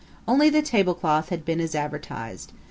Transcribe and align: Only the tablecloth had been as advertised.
Only 0.27 0.49
the 0.49 0.63
tablecloth 0.63 1.29
had 1.29 1.45
been 1.45 1.59
as 1.61 1.75
advertised. 1.75 2.53